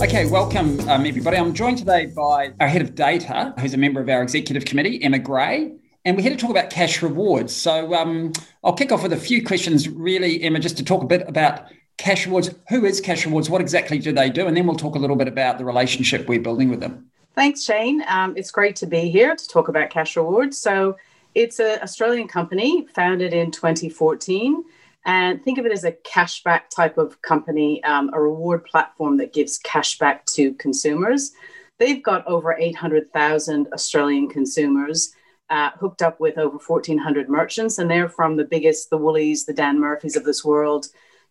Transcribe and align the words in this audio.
Okay, 0.00 0.30
welcome 0.30 0.78
um, 0.88 1.04
everybody. 1.04 1.36
I'm 1.36 1.52
joined 1.52 1.78
today 1.78 2.06
by 2.06 2.52
our 2.60 2.68
head 2.68 2.82
of 2.82 2.94
data, 2.94 3.52
who's 3.58 3.74
a 3.74 3.76
member 3.76 4.00
of 4.00 4.08
our 4.08 4.22
executive 4.22 4.64
committee, 4.64 5.02
Emma 5.02 5.18
Gray, 5.18 5.72
and 6.04 6.16
we're 6.16 6.22
here 6.22 6.30
to 6.30 6.36
talk 6.36 6.50
about 6.50 6.70
Cashrewards. 6.70 7.50
So 7.50 7.92
um, 7.94 8.32
I'll 8.62 8.74
kick 8.74 8.92
off 8.92 9.02
with 9.02 9.12
a 9.12 9.16
few 9.16 9.44
questions, 9.44 9.88
really, 9.88 10.40
Emma, 10.40 10.60
just 10.60 10.76
to 10.76 10.84
talk 10.84 11.02
a 11.02 11.06
bit 11.06 11.28
about 11.28 11.66
Cashrewards. 11.98 12.54
Who 12.68 12.84
is 12.84 13.00
Cashrewards? 13.00 13.50
What 13.50 13.60
exactly 13.60 13.98
do 13.98 14.12
they 14.12 14.30
do? 14.30 14.46
And 14.46 14.56
then 14.56 14.68
we'll 14.68 14.76
talk 14.76 14.94
a 14.94 15.00
little 15.00 15.16
bit 15.16 15.26
about 15.26 15.58
the 15.58 15.64
relationship 15.64 16.28
we're 16.28 16.38
building 16.38 16.68
with 16.68 16.78
them. 16.78 17.10
Thanks, 17.34 17.64
Shane. 17.64 18.04
Um, 18.06 18.34
it's 18.36 18.52
great 18.52 18.76
to 18.76 18.86
be 18.86 19.10
here 19.10 19.34
to 19.34 19.48
talk 19.48 19.66
about 19.66 19.90
Cashrewards. 19.90 20.54
So 20.54 20.96
it's 21.34 21.58
an 21.58 21.80
Australian 21.82 22.28
company 22.28 22.86
founded 22.94 23.32
in 23.32 23.50
2014 23.50 24.62
and 25.04 25.42
think 25.42 25.58
of 25.58 25.66
it 25.66 25.72
as 25.72 25.84
a 25.84 25.92
cashback 25.92 26.68
type 26.74 26.98
of 26.98 27.20
company, 27.22 27.82
um, 27.84 28.10
a 28.12 28.20
reward 28.20 28.64
platform 28.64 29.16
that 29.18 29.32
gives 29.32 29.58
cashback 29.60 30.24
to 30.34 30.54
consumers. 30.54 31.32
They've 31.78 32.02
got 32.02 32.26
over 32.26 32.54
800,000 32.54 33.68
Australian 33.72 34.28
consumers 34.28 35.14
uh, 35.50 35.70
hooked 35.80 36.02
up 36.02 36.20
with 36.20 36.36
over 36.36 36.58
1,400 36.58 37.28
merchants, 37.28 37.78
and 37.78 37.90
they're 37.90 38.08
from 38.08 38.36
the 38.36 38.44
biggest, 38.44 38.90
the 38.90 38.98
Woolies, 38.98 39.46
the 39.46 39.54
Dan 39.54 39.80
Murphys 39.80 40.16
of 40.16 40.24
this 40.24 40.44
world, 40.44 40.86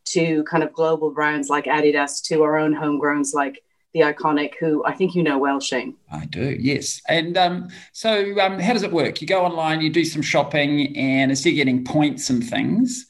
to 0.06 0.44
kind 0.46 0.64
of 0.64 0.74
global 0.74 1.12
brands 1.12 1.50
like 1.50 1.66
Adidas, 1.66 2.24
to 2.24 2.44
our 2.44 2.58
own 2.58 2.74
homegrowns 2.74 3.34
like 3.34 3.64
the 3.94 4.02
iconic, 4.02 4.54
who 4.60 4.84
I 4.86 4.94
think 4.94 5.16
you 5.16 5.24
know 5.24 5.38
well, 5.38 5.60
Shane. 5.60 5.96
I 6.12 6.26
do, 6.26 6.56
yes. 6.60 7.02
And 7.08 7.38
um, 7.38 7.70
so, 7.94 8.40
um, 8.40 8.60
how 8.60 8.74
does 8.74 8.84
it 8.84 8.92
work? 8.92 9.22
You 9.22 9.28
go 9.28 9.44
online, 9.44 9.82
you 9.82 9.90
do 9.90 10.06
some 10.06 10.22
shopping, 10.22 10.96
and 10.98 11.32
instead 11.32 11.50
of 11.50 11.56
getting 11.56 11.84
points 11.84 12.30
and 12.30 12.48
things, 12.48 13.07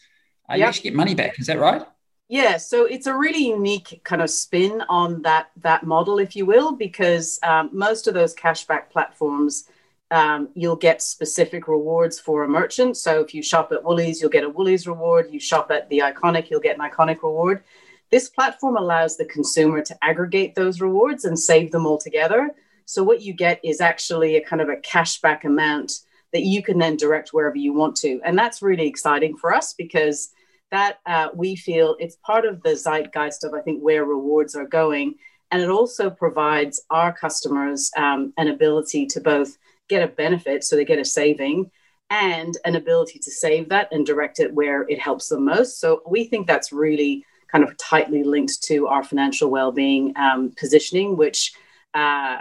uh, 0.50 0.54
yep. 0.54 0.60
you 0.60 0.66
actually 0.66 0.90
get 0.90 0.96
money 0.96 1.16
back. 1.16 1.40
Is 1.40 1.48
that 1.48 1.60
right? 1.60 1.86
Yeah, 2.30 2.58
so 2.58 2.86
it's 2.86 3.08
a 3.08 3.16
really 3.16 3.48
unique 3.48 4.02
kind 4.04 4.22
of 4.22 4.30
spin 4.30 4.84
on 4.90 5.22
that 5.22 5.52
that 5.58 5.86
model, 5.86 6.20
if 6.20 6.36
you 6.36 6.46
will, 6.46 6.74
because 6.74 7.40
um, 7.42 7.70
most 7.72 8.08
of 8.08 8.14
those 8.14 8.36
cashback 8.36 8.90
platforms, 8.90 9.70
um, 10.12 10.50
you'll 10.54 10.76
get 10.76 11.02
specific 11.02 11.70
rewards 11.70 12.20
for 12.20 12.44
a 12.44 12.48
merchant. 12.50 12.98
So 12.98 13.22
if 13.22 13.34
you 13.34 13.42
shop 13.42 13.72
at 13.72 13.84
Woolies, 13.84 14.20
you'll 14.22 14.30
get 14.30 14.44
a 14.44 14.50
Woolies 14.50 14.88
reward. 14.88 15.30
You 15.32 15.40
shop 15.40 15.72
at 15.72 15.88
the 15.90 16.00
Iconic, 16.00 16.50
you'll 16.50 16.60
get 16.60 16.78
an 16.78 16.90
Iconic 16.90 17.24
reward. 17.24 17.64
This 18.10 18.30
platform 18.30 18.76
allows 18.78 19.16
the 19.16 19.26
consumer 19.26 19.82
to 19.82 20.04
aggregate 20.04 20.56
those 20.56 20.82
rewards 20.82 21.24
and 21.26 21.38
save 21.38 21.72
them 21.72 21.86
all 21.86 21.98
together. 21.98 22.52
So 22.86 23.04
what 23.04 23.22
you 23.22 23.34
get 23.34 23.60
is 23.64 23.82
actually 23.82 24.36
a 24.36 24.44
kind 24.44 24.62
of 24.62 24.70
a 24.70 24.78
cashback 24.78 25.44
amount 25.44 26.00
that 26.34 26.44
you 26.44 26.62
can 26.62 26.78
then 26.78 26.98
direct 26.98 27.30
wherever 27.30 27.58
you 27.58 27.74
want 27.74 27.96
to, 27.98 28.20
and 28.26 28.38
that's 28.38 28.62
really 28.62 28.88
exciting 28.88 29.38
for 29.38 29.54
us 29.54 29.74
because 29.74 30.30
that 30.72 31.00
uh, 31.06 31.30
we 31.34 31.56
feel 31.56 31.96
it's 32.00 32.18
part 32.18 32.46
of 32.46 32.62
the 32.64 32.76
zeitgeist 32.76 33.44
of 33.44 33.54
I 33.54 33.62
think 33.62 33.82
where 33.82 34.06
rewards 34.06 34.56
are 34.56 34.68
going, 34.68 35.16
and 35.52 35.62
it 35.62 35.70
also 35.70 36.10
provides 36.10 36.82
our 36.90 37.14
customers 37.14 37.92
um, 37.96 38.34
an 38.38 38.50
ability 38.50 39.06
to 39.08 39.22
both 39.22 39.58
get 39.88 40.04
a 40.04 40.08
benefit, 40.08 40.64
so 40.64 40.76
they 40.76 40.86
get 40.86 41.00
a 41.00 41.06
saving, 41.06 41.72
and 42.10 42.58
an 42.66 42.76
ability 42.76 43.20
to 43.20 43.32
save 43.32 43.70
that 43.70 43.88
and 43.92 44.06
direct 44.06 44.40
it 44.40 44.54
where 44.54 44.84
it 44.90 45.00
helps 45.00 45.30
them 45.30 45.46
most. 45.46 45.80
So 45.80 46.02
we 46.08 46.26
think 46.26 46.48
that's 46.48 46.72
really 46.72 47.26
kind 47.52 47.64
of 47.64 47.78
tightly 47.78 48.24
linked 48.24 48.62
to 48.64 48.88
our 48.88 49.04
financial 49.04 49.50
well-being 49.50 50.14
um, 50.18 50.52
positioning, 50.58 51.16
which 51.16 51.54
uh, 51.94 52.38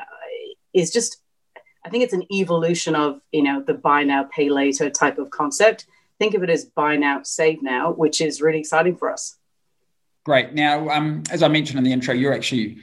is 0.74 0.91
just 0.91 1.19
I 1.84 1.88
think 1.88 2.02
it's 2.02 2.12
an 2.12 2.27
evolution 2.32 2.97
of 2.97 3.20
you 3.30 3.42
know 3.42 3.62
the 3.62 3.74
buy 3.74 4.02
now 4.02 4.24
pay 4.24 4.50
later 4.50 4.91
type 4.91 5.19
of 5.19 5.30
concept 5.30 5.86
think 6.19 6.34
of 6.34 6.42
it 6.42 6.50
as 6.50 6.64
buy 6.64 6.97
now, 6.97 7.22
save 7.22 7.62
now, 7.62 7.92
which 7.92 8.20
is 8.20 8.41
really 8.41 8.59
exciting 8.59 8.97
for 8.97 9.11
us. 9.11 9.36
Great. 10.25 10.55
Now, 10.55 10.89
um, 10.91 11.22
as 11.31 11.42
I 11.42 11.48
mentioned 11.48 11.78
in 11.78 11.84
the 11.84 11.92
intro, 11.92 12.14
you're 12.14 12.34
actually 12.34 12.78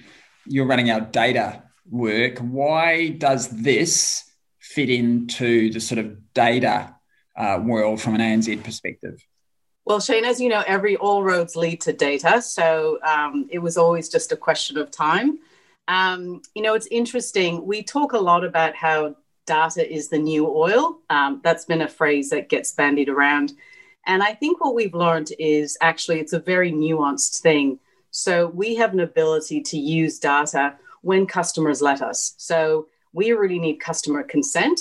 you're 0.45 0.65
running 0.65 0.91
our 0.91 1.01
data 1.01 1.63
work. 1.89 2.39
Why 2.39 3.09
does 3.09 3.49
this 3.49 4.23
fit 4.59 4.89
into 4.89 5.71
the 5.71 5.79
sort 5.79 5.99
of 5.99 6.33
data 6.33 6.95
uh, 7.37 7.59
world 7.63 8.01
from 8.01 8.15
an 8.15 8.21
ANZ 8.21 8.63
perspective? 8.63 9.25
Well, 9.85 9.99
Shane, 9.99 10.23
as 10.23 10.39
you 10.39 10.47
know, 10.47 10.63
every 10.65 10.95
all 10.95 11.23
roads 11.23 11.57
lead 11.57 11.81
to 11.81 11.91
data, 11.91 12.41
so 12.41 12.99
um, 13.03 13.47
it 13.51 13.59
was 13.59 13.77
always 13.77 14.07
just 14.07 14.31
a 14.31 14.37
question 14.37 14.77
of 14.77 14.89
time. 14.89 15.39
Um, 15.89 16.41
you 16.55 16.61
know, 16.61 16.73
it's 16.73 16.87
interesting. 16.87 17.65
We 17.65 17.83
talk 17.83 18.13
a 18.13 18.17
lot 18.17 18.45
about 18.45 18.75
how 18.75 19.15
data 19.45 19.91
is 19.91 20.09
the 20.09 20.17
new 20.17 20.47
oil. 20.47 20.99
Um, 21.09 21.41
that's 21.43 21.65
been 21.65 21.81
a 21.81 21.87
phrase 21.87 22.29
that 22.29 22.49
gets 22.49 22.71
bandied 22.71 23.09
around. 23.09 23.53
And 24.05 24.21
I 24.21 24.33
think 24.33 24.59
what 24.59 24.75
we've 24.75 24.93
learned 24.93 25.31
is 25.39 25.77
actually 25.81 26.19
it's 26.19 26.33
a 26.33 26.39
very 26.39 26.71
nuanced 26.71 27.39
thing. 27.39 27.79
So 28.11 28.47
we 28.47 28.75
have 28.75 28.93
an 28.93 28.99
ability 28.99 29.61
to 29.61 29.77
use 29.77 30.19
data 30.19 30.75
when 31.01 31.25
customers 31.25 31.81
let 31.81 32.01
us. 32.01 32.33
So 32.37 32.87
we 33.13 33.31
really 33.31 33.59
need 33.59 33.77
customer 33.77 34.23
consent 34.23 34.79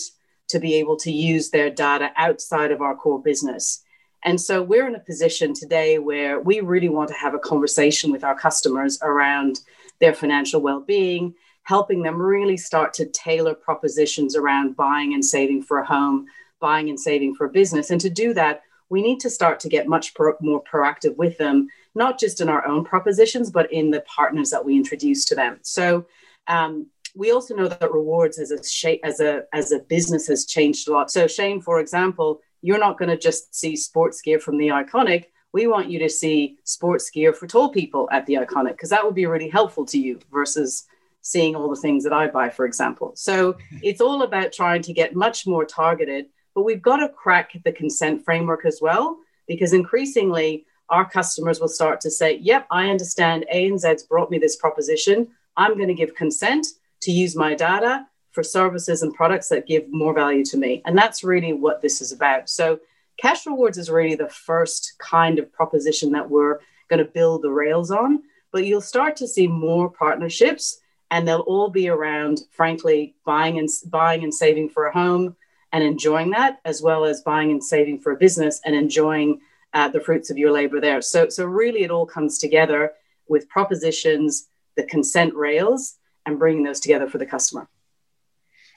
to 0.49 0.59
be 0.59 0.75
able 0.75 0.97
to 0.97 1.11
use 1.11 1.51
their 1.51 1.71
data 1.71 2.11
outside 2.17 2.71
of 2.71 2.83
our 2.83 2.95
core 2.95 3.23
business. 3.23 3.83
And 4.25 4.41
so 4.41 4.63
we're 4.63 4.87
in 4.87 4.95
a 4.95 5.01
position 5.01 5.55
today 5.55 5.99
where 5.99 6.41
we 6.41 6.61
really 6.61 6.89
want 6.89 7.09
to 7.09 7.15
have 7.15 7.35
a 7.35 7.39
conversation 7.39 8.13
with 8.13 8.23
our 8.23 8.39
customers 8.39 8.99
around 9.03 9.61
their 9.99 10.15
financial 10.15 10.61
well 10.61 10.81
being 10.81 11.35
helping 11.65 12.03
them 12.03 12.21
really 12.21 12.57
start 12.57 12.93
to 12.95 13.07
tailor 13.07 13.55
propositions 13.55 14.37
around 14.37 14.77
buying 14.77 15.15
and 15.15 15.25
saving 15.25 15.63
for 15.63 15.79
a 15.79 15.87
home, 15.87 16.27
buying 16.61 16.89
and 16.89 16.99
saving 16.99 17.35
for 17.35 17.47
a 17.47 17.51
business. 17.51 17.91
And 17.91 18.01
to 18.01 18.11
do 18.11 18.35
that, 18.35 18.63
we 18.89 19.03
need 19.03 19.21
to 19.21 19.31
start 19.31 19.59
to 19.61 19.69
get 19.69 19.89
much 19.89 20.15
pro- 20.15 20.37
more 20.41 20.63
proactive 20.63 21.17
with 21.17 21.39
them, 21.39 21.69
not 21.95 22.21
just 22.21 22.41
in 22.41 22.49
our 22.49 22.67
own 22.67 22.85
propositions, 22.85 23.51
but 23.51 23.73
in 23.73 23.91
the 23.91 24.03
partners 24.03 24.51
that 24.51 24.65
we 24.65 24.77
introduce 24.77 25.25
to 25.27 25.35
them. 25.35 25.59
So, 25.63 26.07
um, 26.47 26.87
we 27.15 27.31
also 27.31 27.55
know 27.55 27.69
that 27.69 27.93
rewards 27.93 28.39
as 28.39 28.51
a 28.51 29.05
as 29.05 29.21
a 29.21 29.45
as 29.53 29.73
a 29.73 29.81
business 29.81 30.27
has 30.29 30.47
changed 30.47 30.89
a 30.89 30.93
lot. 30.93 31.11
So 31.11 31.27
Shane, 31.27 31.61
for 31.61 31.81
example, 31.81 32.41
you're 32.63 32.79
not 32.79 32.99
going 32.99 33.11
to 33.11 33.19
just 33.19 33.55
see 33.55 33.77
sports 33.77 34.23
gear 34.23 34.39
from 34.39 34.57
the 34.57 34.69
iconic. 34.69 35.27
We 35.53 35.67
want 35.67 35.91
you 35.91 35.99
to 35.99 36.09
see 36.09 36.57
sports 36.65 37.11
gear 37.11 37.35
for 37.35 37.47
tall 37.47 37.69
people 37.69 38.09
at 38.11 38.25
the 38.25 38.35
iconic 38.35 38.73
because 38.73 38.91
that 38.91 39.05
would 39.05 39.15
be 39.15 39.27
really 39.27 39.51
helpful 39.51 39.85
to 39.87 39.99
you 39.99 40.21
versus 40.33 40.87
seeing 41.23 41.57
all 41.57 41.71
the 41.71 41.81
things 41.81 42.05
that 42.05 42.13
I 42.13 42.27
buy, 42.27 42.51
for 42.51 42.67
example. 42.67 43.13
So 43.15 43.57
it's 43.83 44.01
all 44.01 44.23
about 44.23 44.53
trying 44.53 44.83
to 44.83 44.93
get 44.93 45.15
much 45.15 45.47
more 45.47 45.65
targeted, 45.65 46.27
but 46.55 46.65
we've 46.65 46.83
got 46.83 46.97
to 46.99 47.09
crack 47.09 47.53
the 47.65 47.73
consent 47.73 48.25
framework 48.25 48.67
as 48.67 48.81
well, 48.83 49.19
because 49.49 49.73
increasingly 49.73 50.67
our 50.91 51.09
customers 51.09 51.59
will 51.61 51.69
start 51.69 52.01
to 52.03 52.11
say, 52.11 52.37
Yep, 52.39 52.67
I 52.71 52.91
understand 52.91 53.47
ANZ's 53.53 54.03
brought 54.03 54.31
me 54.31 54.39
this 54.39 54.57
proposition. 54.57 55.29
I'm 55.57 55.77
going 55.77 55.89
to 55.89 55.95
give 55.95 56.15
consent 56.15 56.67
to 57.03 57.11
use 57.11 57.35
my 57.35 57.55
data 57.55 58.07
for 58.33 58.43
services 58.43 59.03
and 59.03 59.15
products 59.15 59.49
that 59.49 59.67
give 59.67 59.85
more 59.91 60.15
value 60.15 60.45
to 60.47 60.57
me. 60.57 60.83
And 60.85 60.97
that's 60.97 61.23
really 61.23 61.53
what 61.53 61.83
this 61.83 62.01
is 62.01 62.13
about. 62.13 62.49
So, 62.49 62.81
Cashrewards 63.23 63.77
is 63.79 63.91
really 63.91 64.15
the 64.15 64.29
first 64.29 64.95
kind 64.99 65.39
of 65.39 65.53
proposition 65.53 66.13
that 66.13 66.29
we're 66.29 66.59
going 66.89 66.99
to 66.99 67.11
build 67.11 67.43
the 67.43 67.53
rails 67.53 67.91
on. 67.91 68.23
But 68.53 68.65
you'll 68.65 68.81
start 68.81 69.17
to 69.17 69.29
see 69.29 69.47
more 69.47 69.91
partnerships 69.91 70.82
and 71.13 71.29
they'll 71.29 71.41
all 71.41 71.69
be 71.69 71.89
around 71.89 72.41
frankly 72.51 73.15
buying 73.25 73.59
and 73.59 73.69
buying 73.87 74.25
and 74.25 74.35
saving 74.35 74.71
for 74.71 74.87
a 74.87 74.93
home 74.93 75.37
and 75.71 75.85
enjoying 75.85 76.31
that 76.31 76.59
as 76.65 76.83
well 76.83 77.05
as 77.05 77.21
buying 77.21 77.51
and 77.51 77.63
saving 77.63 78.01
for 78.01 78.13
a 78.13 78.17
business 78.17 78.61
and 78.65 78.75
enjoying 78.75 79.39
uh, 79.75 79.89
the 79.89 80.01
fruits 80.01 80.31
of 80.31 80.39
your 80.39 80.51
labor 80.51 80.81
there. 80.81 81.01
So 81.03 81.29
so 81.29 81.45
really 81.45 81.85
it 81.85 81.91
all 81.91 82.07
comes 82.07 82.39
together 82.39 82.93
with 83.29 83.49
propositions 83.49 84.49
the 84.75 84.85
consent 84.85 85.35
rails 85.35 85.99
and 86.25 86.39
bringing 86.39 86.65
those 86.65 86.81
together 86.81 87.07
for 87.07 87.19
the 87.19 87.27
customer. 87.27 87.69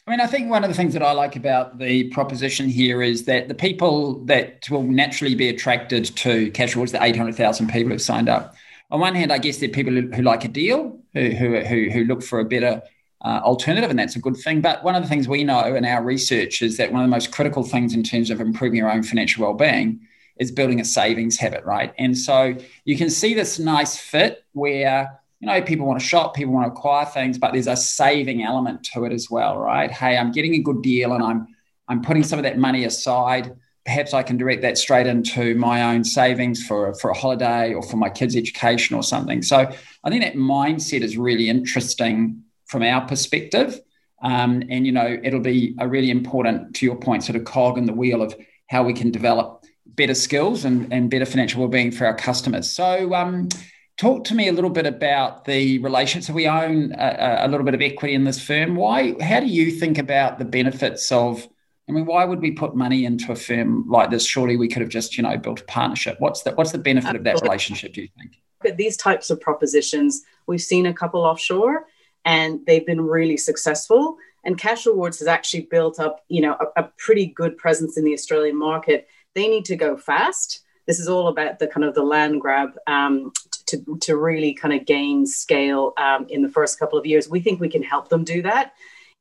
I 0.06 0.12
mean, 0.12 0.20
I 0.20 0.28
think 0.28 0.50
one 0.50 0.64
of 0.64 0.70
the 0.70 0.76
things 0.76 0.94
that 0.94 1.02
I 1.02 1.14
like 1.14 1.38
about 1.38 1.80
the 1.80 2.10
proposition 2.10 2.68
here 2.68 3.02
is 3.02 3.24
that 3.26 3.48
the 3.48 3.56
people 3.56 4.26
that 4.26 4.70
will 4.70 4.84
naturally 4.84 5.36
be 5.36 5.48
attracted 5.48 6.06
to 6.18 6.52
Cashrewards, 6.52 6.92
the 6.92 7.02
800,000 7.02 7.72
people 7.72 7.92
who've 7.92 8.02
signed 8.02 8.30
up, 8.30 8.56
on 8.92 9.00
one 9.00 9.16
hand, 9.16 9.32
I 9.32 9.40
guess 9.40 9.58
there 9.58 9.70
are 9.70 9.72
people 9.72 9.94
who, 9.94 10.12
who 10.12 10.22
like 10.22 10.44
a 10.44 10.48
deal, 10.48 11.00
who, 11.16 11.60
who, 11.62 11.90
who 11.90 12.04
look 12.04 12.22
for 12.22 12.40
a 12.40 12.46
better 12.46 12.82
uh, 13.24 13.42
alternative, 13.44 13.90
and 13.90 13.98
that's 13.98 14.16
a 14.16 14.20
good 14.20 14.38
thing. 14.38 14.62
But 14.62 14.84
one 14.84 14.96
of 14.96 15.02
the 15.02 15.10
things 15.10 15.28
we 15.28 15.44
know 15.44 15.76
in 15.76 15.86
our 15.86 16.04
research 16.04 16.62
is 16.62 16.78
that 16.78 16.92
one 16.92 17.02
of 17.02 17.08
the 17.08 17.12
most 17.12 17.32
critical 17.32 17.64
things 17.64 17.94
in 17.94 18.04
terms 18.04 18.30
of 18.30 18.40
improving 18.40 18.78
your 18.78 18.92
own 18.92 19.02
financial 19.02 19.44
well-being 19.44 20.02
is 20.38 20.52
building 20.52 20.80
a 20.82 20.86
savings 20.86 21.38
habit, 21.38 21.64
right? 21.64 21.94
And 21.98 22.18
so 22.18 22.56
you 22.84 22.98
can 22.98 23.10
see 23.10 23.34
this 23.34 23.58
nice 23.58 23.98
fit 23.98 24.44
where 24.52 25.20
you 25.40 25.48
know 25.48 25.62
people 25.62 25.88
want 25.88 26.00
to 26.00 26.06
shop, 26.06 26.36
people 26.36 26.54
want 26.54 26.68
to 26.68 26.78
acquire 26.78 27.06
things, 27.06 27.38
but 27.38 27.54
there's 27.54 27.68
a 27.68 27.76
saving 27.76 28.44
element 28.44 28.84
to 28.94 29.06
it 29.06 29.14
as 29.14 29.32
well, 29.32 29.58
right? 29.58 29.90
Hey, 29.90 30.18
I'm 30.18 30.32
getting 30.32 30.56
a 30.56 30.60
good 30.60 30.82
deal, 30.82 31.14
and 31.14 31.24
I'm 31.24 31.48
I'm 31.88 32.02
putting 32.02 32.24
some 32.24 32.38
of 32.38 32.44
that 32.44 32.58
money 32.58 32.84
aside 32.84 33.56
perhaps 33.86 34.14
I 34.14 34.24
can 34.24 34.38
direct 34.38 34.64
that 34.64 34.78
straight 34.78 35.06
into 35.06 35.54
my 35.56 35.94
own 35.94 36.04
savings 36.04 36.66
for, 36.66 36.96
for 36.96 37.12
a 37.12 37.14
holiday 37.14 37.74
or 37.74 37.84
for 37.84 37.98
my 37.98 38.10
kids' 38.10 38.36
education 38.36 38.96
or 38.96 39.04
something. 39.04 39.44
So 39.44 39.58
I 40.04 40.10
think 40.10 40.24
that 40.24 40.36
mindset 40.36 41.02
is 41.02 41.18
really 41.18 41.50
interesting 41.50 42.44
from 42.66 42.82
our 42.82 43.06
perspective. 43.06 43.80
Um, 44.24 44.64
and, 44.70 44.88
you 44.88 44.92
know, 44.92 45.20
it'll 45.24 45.40
be 45.40 45.76
a 45.80 45.88
really 45.88 46.10
important, 46.10 46.76
to 46.78 46.86
your 46.86 46.96
point, 46.96 47.24
sort 47.24 47.36
of 47.36 47.46
cog 47.46 47.78
in 47.78 47.86
the 47.86 47.94
wheel 47.94 48.24
of 48.24 48.36
how 48.68 48.84
we 48.84 48.94
can 48.94 49.12
develop 49.12 49.64
better 49.86 50.16
skills 50.16 50.66
and, 50.66 50.92
and 50.92 51.12
better 51.12 51.26
financial 51.26 51.62
well-being 51.62 51.92
for 51.92 52.08
our 52.08 52.16
customers. 52.16 52.72
So 52.72 53.14
um, 53.14 53.50
talk 53.98 54.24
to 54.26 54.36
me 54.36 54.48
a 54.48 54.52
little 54.52 54.72
bit 54.72 54.88
about 54.88 55.46
the 55.46 55.78
relationship. 55.80 56.28
So 56.28 56.34
we 56.34 56.48
own 56.48 56.94
a, 56.98 57.42
a, 57.42 57.48
little 57.48 57.66
bit 57.66 57.76
of 57.76 57.82
equity 57.82 58.16
in 58.16 58.24
this 58.24 58.42
firm. 58.42 58.76
Why? 58.76 59.14
How 59.22 59.40
do 59.42 59.46
you 59.46 59.72
think 59.72 60.00
about 60.00 60.40
the 60.40 60.46
benefits 60.46 61.12
of? 61.12 61.48
I 61.88 61.92
mean, 61.92 62.06
why 62.06 62.26
would 62.26 62.42
we 62.42 62.52
put 62.52 62.76
money 62.76 63.06
into 63.06 63.32
a 63.32 63.36
firm 63.36 63.86
like 63.88 64.10
this? 64.10 64.26
Surely 64.26 64.58
we 64.58 64.68
could 64.68 64.82
have 64.82 64.90
just, 64.90 65.18
you 65.18 65.24
know, 65.24 65.38
built 65.38 65.62
a 65.62 65.66
partnership. 65.66 66.16
What's 66.20 66.42
the 66.42 66.52
What's 66.52 66.72
the 66.72 66.80
benefit 66.80 67.16
of 67.16 67.24
that 67.24 67.42
relationship? 67.42 67.94
Do 67.94 68.02
you 68.02 68.10
think? 68.18 68.78
These 68.78 68.98
types 68.98 69.30
of 69.30 69.40
propositions, 69.40 70.24
we've 70.48 70.62
seen 70.62 70.88
a 70.88 70.94
couple 70.94 71.22
offshore, 71.22 71.86
and 72.24 72.60
they've 72.66 72.86
been 72.86 73.02
really 73.02 73.38
successful. 73.38 74.18
And 74.44 74.60
Cashrewards 74.60 75.20
has 75.20 75.28
actually 75.28 75.68
built 75.70 76.00
up, 76.00 76.24
you 76.28 76.42
know, 76.42 76.58
a, 76.60 76.84
a 76.84 76.92
pretty 76.98 77.28
good 77.28 77.58
presence 77.58 77.98
in 77.98 78.04
the 78.04 78.14
Australian 78.14 78.58
market. 78.58 79.08
They 79.36 79.48
need 79.48 79.66
to 79.66 79.76
go 79.76 79.98
fast 79.98 80.64
this 80.86 81.00
is 81.00 81.08
all 81.08 81.28
about 81.28 81.60
the 81.60 81.68
kind 81.68 81.84
of 81.84 81.96
the 81.96 82.04
land 82.04 82.42
grab 82.42 82.78
um, 82.88 83.32
to, 83.68 83.98
to 84.02 84.18
really 84.18 84.54
kind 84.54 84.74
of 84.74 84.86
gain 84.86 85.26
scale 85.26 85.94
um, 85.98 86.28
in 86.30 86.42
the 86.42 86.50
first 86.50 86.80
couple 86.80 87.00
of 87.00 87.06
years. 87.06 87.30
We 87.30 87.40
think 87.40 87.60
we 87.60 87.70
can 87.70 87.84
help 87.84 88.10
them 88.10 88.24
do 88.24 88.42
that 88.44 88.74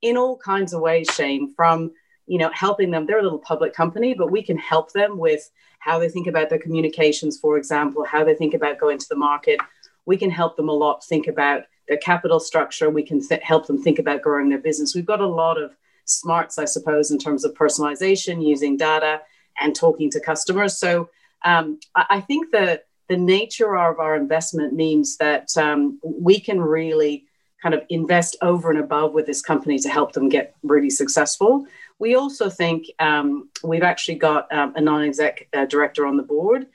in 0.03 0.17
all 0.17 0.37
kinds 0.37 0.75
of 0.75 0.83
ways, 0.83 1.09
Shane, 1.15 1.53
from 1.55 1.93
you 2.27 2.39
know 2.39 2.51
helping 2.53 2.91
them. 2.91 3.07
They're 3.07 3.19
a 3.19 3.23
little 3.23 3.39
public 3.39 3.75
company 3.75 4.15
but 4.15 4.31
we 4.31 4.43
can 4.43 4.59
help 4.59 4.93
them 4.93 5.19
with 5.19 5.51
how 5.79 5.99
they 5.99 6.09
think 6.09 6.27
about 6.27 6.49
their 6.49 6.59
communications 6.59 7.39
for 7.39 7.59
example 7.59 8.05
how 8.05 8.25
they 8.25 8.35
think 8.35 8.55
about 8.55 8.79
going 8.79 8.99
to 8.99 9.09
the 9.09 9.17
market. 9.17 9.61
We 10.07 10.17
can 10.17 10.31
help 10.31 10.57
them 10.57 10.69
a 10.69 10.73
lot 10.73 11.05
think 11.05 11.27
about 11.27 11.65
their 11.89 11.99
capital 11.99 12.41
structure. 12.41 12.91
We 12.91 13.03
can 13.03 13.27
th- 13.27 13.43
help 13.43 13.67
them 13.67 13.83
think 13.83 13.99
about 13.99 14.23
growing 14.23 14.49
their 14.49 14.59
business. 14.59 14.95
We've 14.95 15.07
got 15.07 15.21
a 15.21 15.27
lot 15.27 15.61
of 15.61 15.77
smarts 16.07 16.59
i 16.59 16.67
suppose 16.67 17.11
in 17.11 17.19
terms 17.19 17.47
of 17.47 17.55
personalization 17.55 18.47
using 18.47 18.77
data 18.77 19.23
and 19.61 19.75
talking 19.75 20.11
to 20.11 20.21
customers. 20.21 20.79
So 20.79 21.09
um, 21.45 21.79
I, 21.95 22.07
I 22.11 22.21
think 22.21 22.51
that 22.53 22.87
the 23.09 23.17
nature 23.17 23.77
of 23.77 24.01
our 24.01 24.17
investment 24.17 24.73
means 24.73 25.17
that 25.19 25.57
um, 25.57 26.01
we 26.03 26.41
can 26.41 26.61
really 26.61 27.27
kind 27.63 27.75
of 27.75 27.83
invest 27.89 28.37
over 28.43 28.71
and 28.71 28.79
above 28.79 29.13
with 29.13 29.27
this 29.27 29.41
company 29.41 29.79
to 29.79 29.89
help 29.89 30.13
them 30.13 30.29
get 30.29 30.55
really 30.63 30.91
successful. 30.91 31.67
We 31.99 32.17
also 32.17 32.51
think 32.51 32.87
um, 32.99 33.49
we've 33.63 33.83
actually 33.83 34.17
got 34.17 34.53
um, 34.53 34.75
a 34.77 34.81
non-exec 34.81 35.49
uh, 35.55 35.65
director 35.67 36.07
on 36.07 36.17
the 36.17 36.23
board, 36.23 36.67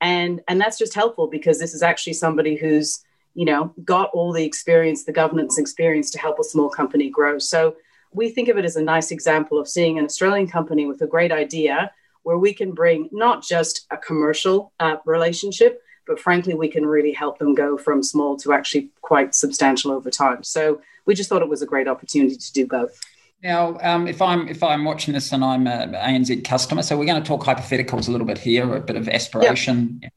and 0.00 0.40
and 0.48 0.60
that's 0.60 0.78
just 0.78 0.94
helpful 0.94 1.26
because 1.26 1.58
this 1.58 1.74
is 1.74 1.82
actually 1.82 2.12
somebody 2.14 2.56
who's 2.56 3.04
you 3.34 3.44
know 3.44 3.74
got 3.84 4.10
all 4.12 4.32
the 4.32 4.44
experience, 4.44 5.04
the 5.04 5.12
governance 5.12 5.58
experience 5.58 6.10
to 6.12 6.18
help 6.18 6.38
a 6.38 6.44
small 6.44 6.68
company 6.68 7.10
grow. 7.10 7.38
So 7.38 7.76
we 8.12 8.30
think 8.30 8.48
of 8.48 8.56
it 8.56 8.64
as 8.64 8.76
a 8.76 8.82
nice 8.82 9.10
example 9.10 9.58
of 9.58 9.68
seeing 9.68 9.98
an 9.98 10.04
Australian 10.04 10.48
company 10.48 10.86
with 10.86 11.02
a 11.02 11.06
great 11.06 11.32
idea 11.32 11.90
where 12.22 12.38
we 12.38 12.52
can 12.52 12.72
bring 12.72 13.08
not 13.12 13.42
just 13.42 13.86
a 13.90 13.96
commercial 13.96 14.72
uh, 14.80 14.96
relationship, 15.04 15.82
but 16.06 16.18
frankly, 16.18 16.54
we 16.54 16.68
can 16.68 16.84
really 16.86 17.12
help 17.12 17.38
them 17.38 17.54
go 17.54 17.76
from 17.76 18.02
small 18.02 18.36
to 18.38 18.52
actually 18.52 18.88
quite 19.02 19.34
substantial 19.34 19.92
over 19.92 20.10
time. 20.10 20.42
So 20.42 20.80
we 21.04 21.14
just 21.14 21.28
thought 21.28 21.42
it 21.42 21.48
was 21.48 21.62
a 21.62 21.66
great 21.66 21.88
opportunity 21.88 22.36
to 22.36 22.52
do 22.52 22.66
both. 22.66 23.00
Now, 23.42 23.78
um, 23.82 24.08
if 24.08 24.20
I'm 24.20 24.48
if 24.48 24.62
I'm 24.62 24.84
watching 24.84 25.14
this 25.14 25.32
and 25.32 25.44
I'm 25.44 25.66
a 25.66 25.86
ANZ 25.86 26.44
customer, 26.44 26.82
so 26.82 26.98
we're 26.98 27.06
going 27.06 27.22
to 27.22 27.26
talk 27.26 27.44
hypotheticals 27.44 28.08
a 28.08 28.10
little 28.10 28.26
bit 28.26 28.38
here, 28.38 28.74
a 28.74 28.80
bit 28.80 28.96
of 28.96 29.08
aspiration. 29.08 30.00
Yep. 30.02 30.12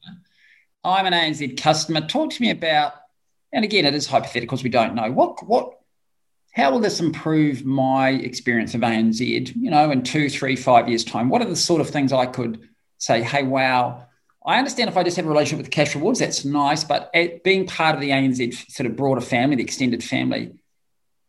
I'm 0.84 1.06
an 1.06 1.14
ANZ 1.14 1.62
customer. 1.62 2.02
Talk 2.02 2.32
to 2.32 2.42
me 2.42 2.50
about, 2.50 2.94
and 3.54 3.64
again, 3.64 3.86
it 3.86 3.94
is 3.94 4.08
hypotheticals. 4.08 4.64
We 4.64 4.70
don't 4.70 4.96
know 4.96 5.12
what 5.12 5.46
what 5.46 5.78
how 6.54 6.72
will 6.72 6.80
this 6.80 7.00
improve 7.00 7.64
my 7.64 8.10
experience 8.10 8.74
of 8.74 8.82
ANZ, 8.82 9.56
you 9.56 9.70
know, 9.70 9.90
in 9.92 10.04
two, 10.04 10.30
three, 10.30 10.56
five 10.56 10.90
years' 10.90 11.06
time? 11.06 11.30
What 11.30 11.42
are 11.42 11.48
the 11.48 11.56
sort 11.56 11.80
of 11.80 11.90
things 11.90 12.12
I 12.12 12.26
could 12.26 12.68
say, 12.98 13.24
hey, 13.24 13.44
wow, 13.44 14.06
I 14.46 14.58
understand 14.58 14.90
if 14.90 14.98
I 14.98 15.04
just 15.04 15.16
have 15.16 15.26
a 15.26 15.30
relationship 15.30 15.66
with 15.66 15.74
Cashrewards, 15.74 16.20
that's 16.20 16.44
nice, 16.44 16.84
but 16.84 17.14
being 17.44 17.68
part 17.68 17.96
of 17.96 18.02
the 18.02 18.10
ANZ 18.10 18.70
sort 18.70 18.88
of 18.88 18.98
broader 18.98 19.22
family, 19.22 19.56
the 19.56 19.64
extended 19.64 20.04
family, 20.04 20.52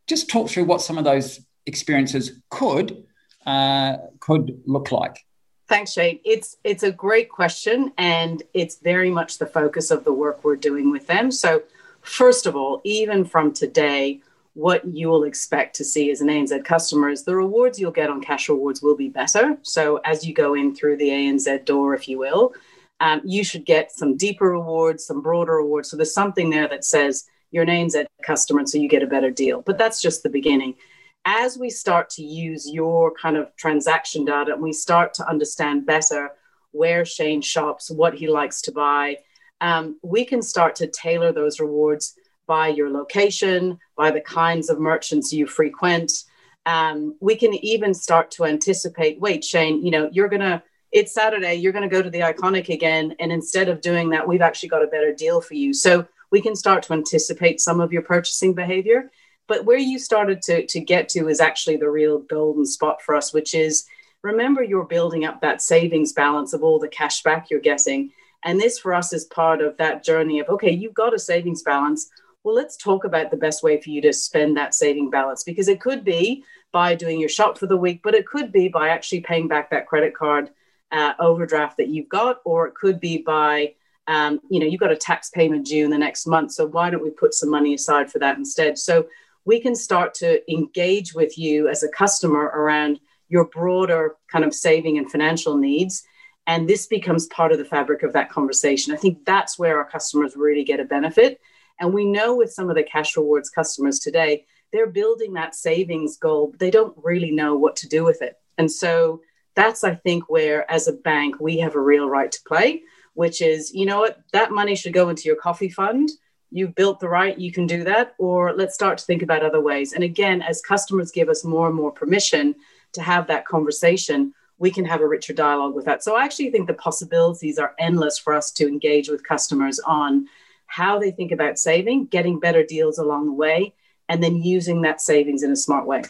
just 0.08 0.28
talk 0.28 0.48
through 0.48 0.64
what 0.64 0.80
some 0.80 0.98
of 0.98 1.04
those 1.04 1.38
experiences 1.66 2.40
could 2.50 3.04
uh, 3.46 3.96
could 4.20 4.62
look 4.66 4.92
like. 4.92 5.24
Thanks, 5.68 5.92
Shane. 5.92 6.20
It's 6.24 6.56
it's 6.64 6.82
a 6.82 6.92
great 6.92 7.28
question, 7.28 7.92
and 7.98 8.42
it's 8.54 8.76
very 8.78 9.10
much 9.10 9.38
the 9.38 9.46
focus 9.46 9.90
of 9.90 10.04
the 10.04 10.12
work 10.12 10.44
we're 10.44 10.56
doing 10.56 10.90
with 10.90 11.06
them. 11.06 11.30
So, 11.30 11.62
first 12.02 12.46
of 12.46 12.56
all, 12.56 12.80
even 12.84 13.24
from 13.24 13.52
today, 13.52 14.20
what 14.54 14.84
you 14.86 15.08
will 15.08 15.24
expect 15.24 15.74
to 15.76 15.84
see 15.84 16.10
as 16.10 16.20
an 16.20 16.28
ANZ 16.28 16.64
customer 16.64 17.08
is 17.08 17.24
the 17.24 17.34
rewards 17.34 17.80
you'll 17.80 17.90
get 17.90 18.10
on 18.10 18.22
Cashrewards 18.22 18.82
will 18.82 18.96
be 18.96 19.08
better. 19.08 19.56
So 19.62 19.96
as 20.04 20.26
you 20.26 20.34
go 20.34 20.54
in 20.54 20.74
through 20.74 20.98
the 20.98 21.08
ANZ 21.08 21.64
door, 21.64 21.94
if 21.94 22.06
you 22.06 22.18
will, 22.18 22.52
um, 23.00 23.22
you 23.24 23.44
should 23.44 23.64
get 23.64 23.90
some 23.90 24.16
deeper 24.16 24.50
rewards, 24.50 25.06
some 25.06 25.22
broader 25.22 25.54
rewards. 25.54 25.90
So 25.90 25.96
there's 25.96 26.14
something 26.14 26.50
there 26.50 26.68
that 26.68 26.84
says 26.84 27.24
you're 27.50 27.62
an 27.64 27.70
ANZ 27.70 28.04
customer, 28.22 28.60
and 28.60 28.68
so 28.68 28.78
you 28.78 28.88
get 28.88 29.02
a 29.02 29.06
better 29.06 29.30
deal. 29.30 29.62
But 29.62 29.78
that's 29.78 30.00
just 30.00 30.22
the 30.22 30.28
beginning. 30.28 30.74
As 31.24 31.56
we 31.56 31.70
start 31.70 32.10
to 32.10 32.22
use 32.22 32.68
your 32.70 33.12
kind 33.14 33.36
of 33.36 33.54
transaction 33.56 34.24
data 34.24 34.52
and 34.52 34.62
we 34.62 34.72
start 34.72 35.14
to 35.14 35.28
understand 35.28 35.86
better 35.86 36.32
where 36.72 37.04
Shane 37.04 37.42
shops, 37.42 37.90
what 37.90 38.14
he 38.14 38.28
likes 38.28 38.60
to 38.62 38.72
buy, 38.72 39.18
um, 39.60 39.98
we 40.02 40.24
can 40.24 40.42
start 40.42 40.74
to 40.76 40.88
tailor 40.88 41.32
those 41.32 41.60
rewards 41.60 42.16
by 42.46 42.68
your 42.68 42.90
location, 42.90 43.78
by 43.96 44.10
the 44.10 44.20
kinds 44.20 44.68
of 44.68 44.80
merchants 44.80 45.32
you 45.32 45.46
frequent. 45.46 46.24
Um, 46.66 47.16
we 47.20 47.36
can 47.36 47.54
even 47.54 47.94
start 47.94 48.32
to 48.32 48.44
anticipate 48.44 49.20
wait, 49.20 49.44
Shane, 49.44 49.84
you 49.84 49.92
know, 49.92 50.10
you're 50.12 50.28
going 50.28 50.40
to, 50.40 50.60
it's 50.90 51.14
Saturday, 51.14 51.54
you're 51.54 51.72
going 51.72 51.88
to 51.88 51.96
go 51.96 52.02
to 52.02 52.10
the 52.10 52.20
iconic 52.20 52.68
again. 52.68 53.14
And 53.20 53.30
instead 53.30 53.68
of 53.68 53.80
doing 53.80 54.10
that, 54.10 54.26
we've 54.26 54.42
actually 54.42 54.70
got 54.70 54.82
a 54.82 54.88
better 54.88 55.14
deal 55.14 55.40
for 55.40 55.54
you. 55.54 55.72
So 55.72 56.06
we 56.30 56.40
can 56.40 56.56
start 56.56 56.82
to 56.84 56.94
anticipate 56.94 57.60
some 57.60 57.80
of 57.80 57.92
your 57.92 58.02
purchasing 58.02 58.54
behavior. 58.54 59.10
But 59.52 59.66
where 59.66 59.76
you 59.76 59.98
started 59.98 60.40
to, 60.44 60.66
to 60.66 60.80
get 60.80 61.10
to 61.10 61.28
is 61.28 61.38
actually 61.38 61.76
the 61.76 61.90
real 61.90 62.20
golden 62.20 62.64
spot 62.64 63.02
for 63.02 63.14
us, 63.14 63.34
which 63.34 63.54
is 63.54 63.84
remember 64.22 64.62
you're 64.62 64.86
building 64.86 65.26
up 65.26 65.42
that 65.42 65.60
savings 65.60 66.14
balance 66.14 66.54
of 66.54 66.62
all 66.62 66.78
the 66.78 66.88
cash 66.88 67.22
back 67.22 67.50
you're 67.50 67.60
getting. 67.60 68.12
And 68.44 68.58
this 68.58 68.78
for 68.78 68.94
us 68.94 69.12
is 69.12 69.26
part 69.26 69.60
of 69.60 69.76
that 69.76 70.02
journey 70.02 70.40
of 70.40 70.48
okay, 70.48 70.70
you've 70.70 70.94
got 70.94 71.12
a 71.12 71.18
savings 71.18 71.62
balance 71.62 72.10
well, 72.44 72.54
let's 72.54 72.78
talk 72.78 73.04
about 73.04 73.30
the 73.30 73.36
best 73.36 73.62
way 73.62 73.78
for 73.78 73.90
you 73.90 74.00
to 74.00 74.12
spend 74.12 74.56
that 74.56 74.74
saving 74.74 75.10
balance 75.10 75.44
because 75.44 75.68
it 75.68 75.82
could 75.82 76.02
be 76.02 76.44
by 76.72 76.94
doing 76.94 77.20
your 77.20 77.28
shop 77.28 77.58
for 77.58 77.66
the 77.66 77.76
week, 77.76 78.00
but 78.02 78.14
it 78.14 78.26
could 78.26 78.50
be 78.50 78.68
by 78.68 78.88
actually 78.88 79.20
paying 79.20 79.48
back 79.48 79.70
that 79.70 79.86
credit 79.86 80.16
card 80.16 80.48
uh, 80.92 81.12
overdraft 81.20 81.76
that 81.76 81.88
you've 81.88 82.08
got, 82.08 82.40
or 82.44 82.66
it 82.66 82.74
could 82.74 82.98
be 83.00 83.18
by, 83.18 83.74
um, 84.08 84.40
you 84.50 84.58
know, 84.58 84.66
you've 84.66 84.80
got 84.80 84.90
a 84.90 84.96
tax 84.96 85.28
payment 85.30 85.66
due 85.66 85.84
in 85.84 85.90
the 85.90 85.98
next 85.98 86.26
month. 86.26 86.52
So 86.52 86.66
why 86.66 86.88
don't 86.88 87.04
we 87.04 87.10
put 87.10 87.34
some 87.34 87.50
money 87.50 87.74
aside 87.74 88.10
for 88.10 88.18
that 88.18 88.38
instead? 88.38 88.78
So 88.78 89.06
we 89.44 89.60
can 89.60 89.74
start 89.74 90.14
to 90.14 90.52
engage 90.52 91.14
with 91.14 91.36
you 91.38 91.68
as 91.68 91.82
a 91.82 91.88
customer 91.88 92.44
around 92.44 93.00
your 93.28 93.46
broader 93.46 94.16
kind 94.30 94.44
of 94.44 94.54
saving 94.54 94.98
and 94.98 95.10
financial 95.10 95.56
needs. 95.56 96.04
And 96.46 96.68
this 96.68 96.86
becomes 96.86 97.26
part 97.26 97.52
of 97.52 97.58
the 97.58 97.64
fabric 97.64 98.02
of 98.02 98.12
that 98.12 98.30
conversation. 98.30 98.92
I 98.92 98.96
think 98.96 99.24
that's 99.24 99.58
where 99.58 99.78
our 99.78 99.88
customers 99.88 100.36
really 100.36 100.64
get 100.64 100.80
a 100.80 100.84
benefit 100.84 101.40
and 101.82 101.92
we 101.92 102.04
know 102.04 102.36
with 102.36 102.52
some 102.52 102.70
of 102.70 102.76
the 102.76 102.84
Cashrewards 102.84 103.52
customers 103.52 103.98
today, 103.98 104.46
they're 104.72 104.86
building 104.86 105.32
that 105.34 105.54
savings 105.54 106.16
goal, 106.16 106.48
but 106.48 106.60
they 106.60 106.70
don't 106.70 106.96
really 107.02 107.32
know 107.32 107.56
what 107.56 107.76
to 107.76 107.88
do 107.88 108.04
with 108.04 108.22
it. 108.22 108.38
And 108.56 108.70
so 108.70 109.20
that's, 109.56 109.82
I 109.82 109.96
think, 109.96 110.30
where 110.30 110.70
as 110.70 110.88
a 110.88 110.92
bank, 110.92 111.40
we 111.40 111.58
have 111.58 111.74
a 111.74 111.80
real 111.80 112.08
right 112.08 112.30
to 112.30 112.40
play, 112.46 112.82
which 113.14 113.42
is, 113.42 113.74
you 113.74 113.84
know 113.84 113.98
what, 113.98 114.22
that 114.32 114.52
money 114.52 114.76
should 114.76 114.92
go 114.92 115.08
into 115.08 115.24
your 115.24 115.36
coffee 115.36 115.68
fund. 115.68 116.08
You've 116.52 116.74
built 116.74 117.00
the 117.00 117.08
right, 117.08 117.38
you 117.38 117.50
can 117.50 117.66
do 117.66 117.82
that. 117.84 118.14
Or 118.18 118.52
let's 118.52 118.74
start 118.74 118.98
to 118.98 119.04
think 119.04 119.22
about 119.22 119.42
other 119.42 119.60
ways. 119.60 119.92
And 119.92 120.04
again, 120.04 120.42
as 120.42 120.60
customers 120.60 121.10
give 121.10 121.28
us 121.28 121.44
more 121.44 121.66
and 121.66 121.74
more 121.74 121.90
permission 121.90 122.54
to 122.92 123.02
have 123.02 123.26
that 123.26 123.46
conversation, 123.46 124.34
we 124.58 124.70
can 124.70 124.84
have 124.84 125.00
a 125.00 125.08
richer 125.08 125.32
dialogue 125.32 125.74
with 125.74 125.86
that. 125.86 126.04
So 126.04 126.14
I 126.14 126.24
actually 126.24 126.50
think 126.50 126.68
the 126.68 126.74
possibilities 126.74 127.58
are 127.58 127.74
endless 127.78 128.18
for 128.18 128.32
us 128.32 128.52
to 128.52 128.68
engage 128.68 129.08
with 129.08 129.26
customers 129.26 129.80
on 129.80 130.28
how 130.66 130.98
they 130.98 131.10
think 131.10 131.32
about 131.32 131.58
saving, 131.58 132.06
getting 132.06 132.38
better 132.38 132.64
deals 132.64 132.98
along 132.98 133.26
the 133.26 133.32
way, 133.32 133.74
and 134.08 134.22
then 134.22 134.36
using 134.36 134.82
that 134.82 135.00
savings 135.00 135.42
in 135.42 135.50
a 135.50 135.56
smart 135.56 135.86
way. 135.86 136.02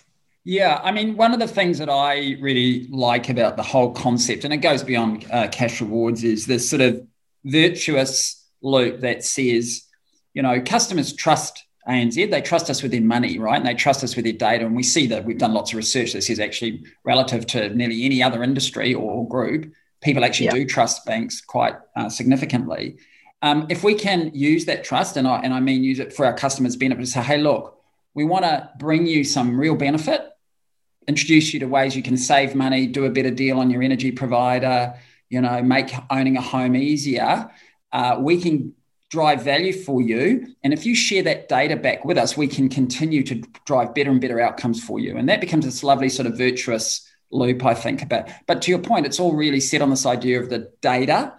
Yeah, 0.45 0.81
I 0.83 0.91
mean, 0.91 1.17
one 1.17 1.33
of 1.33 1.39
the 1.39 1.47
things 1.49 1.79
that 1.79 1.89
I 1.89 2.37
really 2.41 2.89
like 2.91 3.29
about 3.29 3.57
the 3.57 3.63
whole 3.63 3.93
concept, 3.93 4.45
and 4.45 4.53
it 4.53 4.59
goes 4.59 4.83
beyond 4.83 5.25
uh, 5.31 5.49
Cashrewards, 5.49 6.25
is 6.25 6.47
this 6.47 6.69
sort 6.69 6.83
of 6.83 7.07
virtuous 7.45 8.45
loop 8.61 9.01
that 9.01 9.25
says, 9.25 9.85
you 10.35 10.43
know, 10.43 10.61
customers 10.61 11.13
trust 11.13 11.65
ANZ, 11.89 12.31
they 12.31 12.41
trust 12.41 12.71
us 12.71 12.83
with 12.83 12.93
their 12.93 13.01
money, 13.01 13.39
right? 13.39 13.57
And 13.57 13.67
they 13.67 13.75
trust 13.75 14.05
us 14.05 14.15
with 14.15 14.25
their 14.25 14.35
data. 14.35 14.65
And 14.65 14.77
we 14.77 14.85
see 14.85 15.07
that 15.09 15.25
we've 15.25 15.39
done 15.39 15.53
lots 15.53 15.73
of 15.73 15.77
research 15.77 16.13
that 16.13 16.23
says 16.23 16.39
actually, 16.39 16.85
relative 17.05 17.47
to 17.49 17.71
nearly 17.71 18.05
any 18.05 18.23
other 18.23 18.43
industry 18.43 18.95
or 18.95 19.29
group, 19.29 19.73
people 20.01 20.25
actually 20.25 20.47
yeah. 20.47 20.53
do 20.53 20.65
trust 20.65 21.05
banks 21.07 21.41
quite 21.41 21.75
uh, 21.97 22.09
significantly. 22.09 22.99
Um, 23.43 23.67
if 23.69 23.83
we 23.83 23.95
can 23.95 24.31
use 24.33 24.67
that 24.67 24.85
trust, 24.85 25.17
and 25.17 25.27
I, 25.27 25.41
and 25.41 25.53
I 25.53 25.59
mean 25.59 25.83
use 25.83 25.99
it 25.99 26.13
for 26.13 26.25
our 26.25 26.35
customers' 26.35 26.77
benefit, 26.77 27.01
to 27.01 27.07
say, 27.07 27.23
hey, 27.23 27.39
look, 27.39 27.81
we 28.15 28.25
want 28.25 28.45
to 28.45 28.71
bring 28.79 29.07
you 29.07 29.25
some 29.25 29.59
real 29.59 29.75
benefit, 29.75 30.21
introduce 31.09 31.53
you 31.53 31.59
to 31.61 31.67
ways 31.67 31.97
you 31.97 32.03
can 32.05 32.17
save 32.17 32.55
money, 32.55 32.87
do 32.87 33.07
a 33.07 33.11
better 33.11 33.33
deal 33.33 33.59
on 33.59 33.71
your 33.71 33.83
energy 33.83 34.13
provider, 34.13 34.95
you 35.29 35.41
know, 35.41 35.61
make 35.63 35.93
owning 36.11 36.37
a 36.37 36.41
home 36.41 36.77
easier. 36.77 37.51
Uh, 37.91 38.19
we 38.21 38.41
can 38.41 38.75
drive 39.13 39.43
value 39.43 39.75
for 39.75 40.01
you. 40.01 40.47
And 40.65 40.73
if 40.73 40.87
you 40.87 40.95
share 40.95 41.23
that 41.25 41.47
data 41.47 41.77
back 41.77 42.03
with 42.03 42.17
us, 42.17 42.35
we 42.35 42.49
can 42.49 42.71
continue 42.71 43.23
to 43.25 43.43
drive 43.67 43.95
better 43.95 44.11
and 44.11 44.23
better 44.23 44.41
outcomes 44.41 44.83
for 44.83 44.99
you. 44.99 45.19
And 45.19 45.29
that 45.29 45.43
becomes 45.43 45.67
this 45.67 45.83
lovely 45.83 46.09
sort 46.09 46.27
of 46.27 46.39
virtuous 46.39 47.07
loop, 47.31 47.63
I 47.63 47.75
think 47.75 48.01
about. 48.01 48.31
But 48.47 48.63
to 48.63 48.71
your 48.71 48.81
point, 48.81 49.05
it's 49.05 49.21
all 49.21 49.35
really 49.35 49.61
set 49.61 49.83
on 49.83 49.91
this 49.91 50.07
idea 50.07 50.41
of 50.41 50.49
the 50.49 50.73
data 50.81 51.35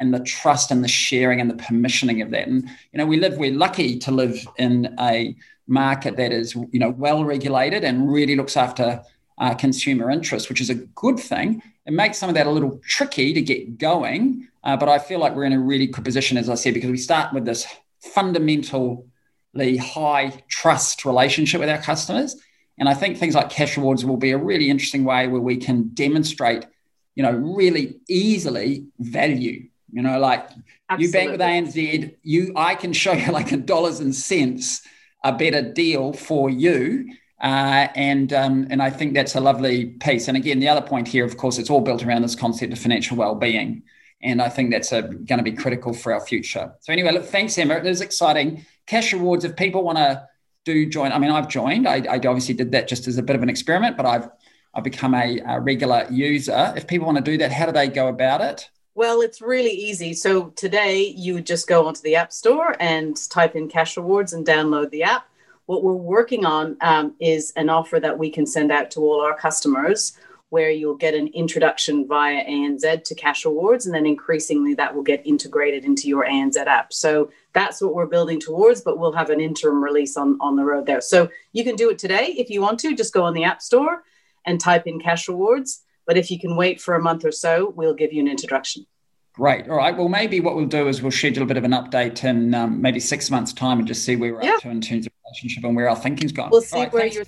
and 0.00 0.14
the 0.14 0.20
trust 0.20 0.70
and 0.70 0.82
the 0.82 0.88
sharing 0.88 1.38
and 1.38 1.50
the 1.50 1.62
permissioning 1.62 2.22
of 2.22 2.30
that. 2.30 2.48
And 2.48 2.66
you 2.92 2.98
know, 2.98 3.04
we 3.04 3.18
live, 3.18 3.36
we're 3.36 3.52
lucky 3.52 3.98
to 3.98 4.10
live 4.10 4.48
in 4.56 4.96
a 4.98 5.36
market 5.66 6.16
that 6.16 6.32
is, 6.32 6.54
you 6.54 6.80
know, 6.80 6.90
well 6.90 7.26
regulated 7.26 7.84
and 7.84 8.10
really 8.10 8.36
looks 8.36 8.56
after 8.56 9.02
uh, 9.36 9.54
consumer 9.54 10.10
interest, 10.10 10.48
which 10.48 10.62
is 10.62 10.70
a 10.70 10.76
good 10.76 11.20
thing. 11.20 11.62
It 11.88 11.94
makes 11.94 12.18
some 12.18 12.28
of 12.28 12.34
that 12.34 12.46
a 12.46 12.50
little 12.50 12.78
tricky 12.86 13.32
to 13.32 13.40
get 13.40 13.78
going, 13.78 14.46
uh, 14.62 14.76
but 14.76 14.90
I 14.90 14.98
feel 14.98 15.20
like 15.20 15.34
we're 15.34 15.44
in 15.44 15.54
a 15.54 15.58
really 15.58 15.86
good 15.86 16.04
position, 16.04 16.36
as 16.36 16.50
I 16.50 16.54
said, 16.54 16.74
because 16.74 16.90
we 16.90 16.98
start 16.98 17.32
with 17.32 17.46
this 17.46 17.66
fundamentally 18.00 19.78
high 19.78 20.44
trust 20.48 21.06
relationship 21.06 21.60
with 21.60 21.70
our 21.70 21.78
customers. 21.78 22.36
And 22.78 22.90
I 22.90 22.94
think 22.94 23.16
things 23.16 23.34
like 23.34 23.48
Cashrewards 23.48 24.04
will 24.04 24.18
be 24.18 24.32
a 24.32 24.36
really 24.36 24.68
interesting 24.68 25.04
way 25.04 25.28
where 25.28 25.40
we 25.40 25.56
can 25.56 25.88
demonstrate, 25.94 26.66
you 27.14 27.22
know, 27.22 27.32
really 27.32 27.96
easily 28.06 28.84
value. 28.98 29.66
You 29.90 30.02
know, 30.02 30.18
like 30.18 30.46
Absolutely. 30.90 31.06
you 31.06 31.12
bank 31.12 31.30
with 31.30 31.40
ANZ, 31.40 32.16
you 32.22 32.52
I 32.54 32.74
can 32.74 32.92
show 32.92 33.12
you 33.12 33.32
like 33.32 33.50
a 33.52 33.56
dollars 33.56 34.00
and 34.00 34.14
cents 34.14 34.82
a 35.24 35.32
better 35.32 35.72
deal 35.72 36.12
for 36.12 36.50
you. 36.50 37.10
Uh, 37.40 37.86
and 37.94 38.32
um, 38.32 38.66
and 38.70 38.82
I 38.82 38.90
think 38.90 39.14
that's 39.14 39.36
a 39.36 39.40
lovely 39.40 39.86
piece. 39.86 40.28
And 40.28 40.36
again, 40.36 40.58
the 40.58 40.68
other 40.68 40.86
point 40.86 41.06
here, 41.06 41.24
of 41.24 41.36
course, 41.36 41.58
it's 41.58 41.70
all 41.70 41.80
built 41.80 42.04
around 42.04 42.22
this 42.22 42.34
concept 42.34 42.72
of 42.72 42.78
financial 42.78 43.16
well-being, 43.16 43.82
and 44.22 44.42
I 44.42 44.48
think 44.48 44.72
that's 44.72 44.90
going 44.90 45.26
to 45.26 45.42
be 45.42 45.52
critical 45.52 45.92
for 45.92 46.12
our 46.12 46.20
future. 46.20 46.72
So 46.80 46.92
anyway, 46.92 47.12
look, 47.12 47.26
thanks, 47.26 47.56
Emma. 47.56 47.74
It 47.74 47.86
is 47.86 48.00
exciting. 48.00 48.66
Cashrewards. 48.88 49.44
If 49.44 49.54
people 49.54 49.84
want 49.84 49.98
to 49.98 50.26
do 50.64 50.86
join, 50.86 51.12
I 51.12 51.18
mean, 51.18 51.30
I've 51.30 51.48
joined. 51.48 51.86
I, 51.86 52.02
I, 52.10 52.16
obviously 52.16 52.54
did 52.54 52.72
that 52.72 52.88
just 52.88 53.06
as 53.06 53.18
a 53.18 53.22
bit 53.22 53.36
of 53.36 53.42
an 53.42 53.48
experiment, 53.48 53.96
but 53.96 54.04
I've 54.04 54.28
I've 54.74 54.84
become 54.84 55.14
a, 55.14 55.40
a 55.46 55.60
regular 55.60 56.06
user. 56.10 56.72
If 56.76 56.86
people 56.86 57.06
want 57.06 57.18
to 57.18 57.24
do 57.24 57.38
that, 57.38 57.52
how 57.52 57.66
do 57.66 57.72
they 57.72 57.88
go 57.88 58.08
about 58.08 58.40
it? 58.40 58.68
Well, 58.94 59.20
it's 59.20 59.40
really 59.40 59.70
easy. 59.70 60.12
So 60.12 60.48
today 60.50 61.14
you 61.16 61.34
would 61.34 61.46
just 61.46 61.68
go 61.68 61.86
onto 61.86 62.02
the 62.02 62.16
App 62.16 62.32
Store 62.32 62.74
and 62.80 63.16
type 63.30 63.54
in 63.54 63.68
Cashrewards 63.68 64.32
and 64.32 64.44
download 64.44 64.90
the 64.90 65.04
app. 65.04 65.28
What 65.68 65.84
we're 65.84 65.92
working 65.92 66.44
on 66.44 66.76
um, 66.80 67.14
is 67.20 67.52
an 67.56 67.68
offer 67.68 68.00
that 68.00 68.18
we 68.18 68.30
can 68.30 68.46
send 68.46 68.72
out 68.72 68.90
to 68.92 69.00
all 69.00 69.20
our 69.20 69.36
customers 69.36 70.18
where 70.50 70.70
you'll 70.70 70.96
get 70.96 71.14
an 71.14 71.28
introduction 71.28 72.08
via 72.08 72.42
ANZ 72.46 73.04
to 73.04 73.14
Cashrewards, 73.14 73.84
and 73.84 73.94
then 73.94 74.06
increasingly 74.06 74.72
that 74.74 74.94
will 74.94 75.02
get 75.02 75.26
integrated 75.26 75.84
into 75.84 76.08
your 76.08 76.24
ANZ 76.24 76.56
app. 76.56 76.92
So 76.92 77.30
that's 77.52 77.82
what 77.82 77.94
we're 77.94 78.06
building 78.06 78.40
towards, 78.40 78.80
but 78.80 78.98
we'll 78.98 79.12
have 79.12 79.28
an 79.28 79.40
interim 79.40 79.84
release 79.84 80.16
on, 80.16 80.38
on 80.40 80.56
the 80.56 80.64
road 80.64 80.86
there. 80.86 81.02
So 81.02 81.28
you 81.52 81.64
can 81.64 81.76
do 81.76 81.90
it 81.90 81.98
today 81.98 82.34
if 82.38 82.48
you 82.48 82.62
want 82.62 82.80
to, 82.80 82.96
just 82.96 83.12
go 83.12 83.24
on 83.24 83.34
the 83.34 83.44
App 83.44 83.60
Store 83.60 84.04
and 84.46 84.58
type 84.58 84.86
in 84.86 84.98
Cashrewards 84.98 85.80
but 86.08 86.16
if 86.16 86.30
you 86.30 86.40
can 86.40 86.56
wait 86.56 86.80
for 86.80 86.94
a 86.94 87.02
month 87.02 87.22
or 87.26 87.30
so, 87.30 87.74
we'll 87.76 87.94
give 87.94 88.14
you 88.14 88.20
an 88.20 88.28
introduction. 88.28 88.86
Great. 89.34 89.68
All 89.68 89.76
right. 89.76 89.96
Well, 89.96 90.08
maybe 90.08 90.40
what 90.40 90.56
we'll 90.56 90.64
do 90.64 90.88
is 90.88 91.02
we'll 91.02 91.12
schedule 91.12 91.42
a 91.42 91.46
bit 91.46 91.58
of 91.58 91.64
an 91.64 91.72
update 91.72 92.24
in 92.24 92.54
um, 92.54 92.80
maybe 92.80 92.98
six 92.98 93.30
months' 93.30 93.52
time 93.52 93.78
and 93.78 93.86
just 93.86 94.04
see 94.04 94.16
where 94.16 94.34
we're 94.34 94.42
yeah. 94.42 94.54
up 94.54 94.62
to 94.62 94.70
in 94.70 94.80
terms 94.80 95.06
of 95.06 95.07
relationship 95.28 95.64
and 95.64 95.76
where 95.76 95.88
our 95.88 95.96
thinking's 95.96 96.32
gone. 96.32 96.50
We'll 96.50 96.62
see 96.62 96.78
right, 96.78 96.92
where 96.92 97.06
your 97.06 97.24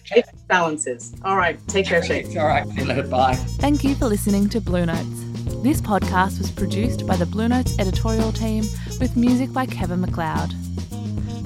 balance 0.48 0.86
is. 0.86 1.14
All 1.24 1.36
right. 1.36 1.58
Take 1.68 1.86
care, 1.86 2.02
Shane. 2.02 2.36
All 2.38 2.46
right. 2.46 2.66
See 2.68 2.80
you 2.80 2.84
later. 2.84 3.02
Bye. 3.02 3.34
Thank 3.34 3.84
you 3.84 3.94
for 3.94 4.06
listening 4.06 4.48
to 4.50 4.60
Blue 4.60 4.86
Notes. 4.86 5.24
This 5.62 5.80
podcast 5.80 6.38
was 6.38 6.50
produced 6.50 7.06
by 7.06 7.16
the 7.16 7.26
Blue 7.26 7.48
Notes 7.48 7.78
editorial 7.78 8.32
team 8.32 8.64
with 9.00 9.16
music 9.16 9.52
by 9.52 9.66
Kevin 9.66 10.00
MacLeod. 10.00 10.54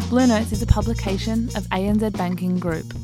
Blue 0.08 0.26
Notes 0.26 0.52
is 0.52 0.62
a 0.62 0.66
publication 0.66 1.48
of 1.56 1.64
ANZ 1.70 2.16
Banking 2.16 2.58
Group. 2.58 2.94